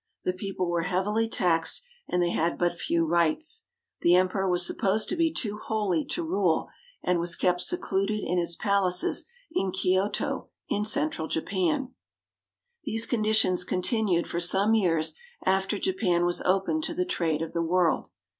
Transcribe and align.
The 0.23 0.33
people 0.33 0.67
were 0.67 0.81
heavily 0.81 1.29
taxed 1.29 1.83
and 2.07 2.23
they 2.23 2.31
had 2.31 2.57
but 2.57 2.73
few 2.73 3.05
rights. 3.05 3.67
The 4.01 4.15
Emperor 4.15 4.49
was 4.49 4.65
supposed 4.65 5.07
to 5.09 5.15
be 5.15 5.31
too 5.31 5.59
holy 5.63 6.03
to 6.05 6.23
rule, 6.23 6.69
and 7.03 7.19
was 7.19 7.35
kept 7.35 7.61
secluded 7.61 8.19
in 8.23 8.39
his 8.39 8.55
palaces 8.55 9.25
in 9.51 9.71
Kioto, 9.71 10.49
in 10.67 10.85
central 10.85 11.27
Japan. 11.27 11.81
CARP. 11.81 11.83
ASIA— 11.83 11.83
4 11.83 11.85
58 11.85 11.85
JAPAN 11.85 11.93
These 12.83 13.05
conditions 13.05 13.63
continued 13.63 14.27
for 14.27 14.39
some 14.39 14.73
years 14.73 15.13
after 15.45 15.77
Japan 15.77 16.25
was 16.25 16.41
opened 16.41 16.83
to 16.85 16.95
the 16.95 17.05
trade 17.05 17.43
of 17.43 17.53
the 17.53 17.61
world. 17.61 18.05